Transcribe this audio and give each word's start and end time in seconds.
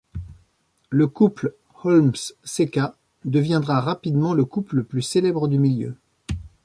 Le 0.89 1.05
couple 1.05 1.53
Holmes-Seka 1.83 2.95
deviendra 3.23 3.81
rapidement 3.81 4.33
le 4.33 4.45
couple 4.45 4.77
le 4.77 4.83
plus 4.83 5.03
célèbre 5.03 5.47
du 5.47 5.59
milieu. 5.59 5.95